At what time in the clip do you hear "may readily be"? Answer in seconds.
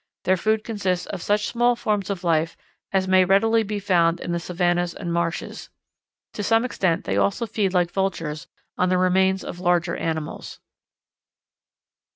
3.07-3.77